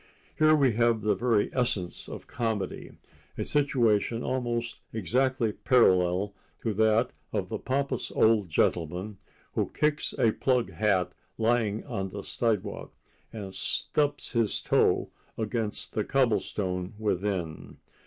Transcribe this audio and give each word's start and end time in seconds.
Here 0.39 0.55
we 0.55 0.71
have 0.71 1.01
the 1.03 1.13
very 1.13 1.51
essence 1.53 2.09
of 2.09 2.25
comedy—a 2.25 3.45
situation 3.45 4.23
almost 4.23 4.81
exactly 4.91 5.51
parallel 5.51 6.33
to 6.63 6.73
that 6.73 7.11
of 7.31 7.49
the 7.49 7.59
pompous 7.59 8.11
old 8.11 8.49
gentleman 8.49 9.19
who 9.53 9.69
kicks 9.69 10.15
a 10.17 10.31
plug 10.31 10.71
hat 10.71 11.11
lying 11.37 11.83
on 11.85 12.09
the 12.09 12.23
sidewalk, 12.23 12.95
and 13.31 13.53
stumps 13.53 14.31
his 14.31 14.59
toe 14.63 15.11
against 15.37 15.93
the 15.93 16.03
cobblestone 16.03 16.95
within. 16.97 17.77